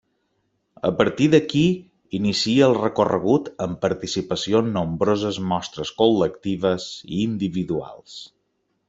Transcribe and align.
A 0.87 0.89
partir 1.01 1.25
d’aquí, 1.33 1.61
inicia 2.19 2.63
el 2.69 2.73
recorregut 2.77 3.51
amb 3.65 3.77
participació 3.83 4.63
en 4.65 4.71
nombroses 4.79 5.37
mostres 5.53 5.93
col·lectives 6.01 6.89
i 7.11 7.21
individuals. 7.27 8.17